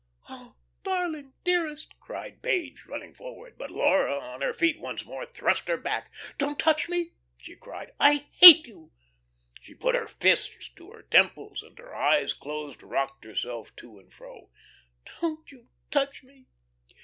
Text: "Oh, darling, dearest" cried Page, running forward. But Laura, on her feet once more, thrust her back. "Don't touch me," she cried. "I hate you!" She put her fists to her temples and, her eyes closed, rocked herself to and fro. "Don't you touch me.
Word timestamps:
"Oh, 0.27 0.55
darling, 0.83 1.33
dearest" 1.43 1.93
cried 1.99 2.41
Page, 2.41 2.85
running 2.87 3.13
forward. 3.13 3.55
But 3.55 3.69
Laura, 3.69 4.15
on 4.17 4.41
her 4.41 4.51
feet 4.51 4.79
once 4.79 5.05
more, 5.05 5.27
thrust 5.27 5.67
her 5.67 5.77
back. 5.77 6.09
"Don't 6.39 6.57
touch 6.57 6.89
me," 6.89 7.11
she 7.39 7.55
cried. 7.55 7.93
"I 7.99 8.25
hate 8.31 8.65
you!" 8.65 8.91
She 9.59 9.75
put 9.75 9.93
her 9.93 10.07
fists 10.07 10.69
to 10.75 10.89
her 10.89 11.03
temples 11.03 11.61
and, 11.61 11.77
her 11.77 11.93
eyes 11.93 12.33
closed, 12.33 12.81
rocked 12.81 13.25
herself 13.25 13.75
to 13.75 13.99
and 13.99 14.11
fro. 14.11 14.49
"Don't 15.21 15.51
you 15.51 15.67
touch 15.91 16.23
me. 16.23 16.47